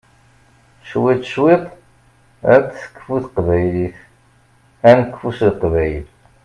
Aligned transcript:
Cwiṭ 0.87 1.21
cwiṭ, 1.31 1.65
ad 2.53 2.63
tekfu 2.77 3.15
teqbaylit, 3.23 3.97
ad 4.89 4.95
nekfu 4.99 5.29
s 5.37 5.39
leqbayel. 5.49 6.07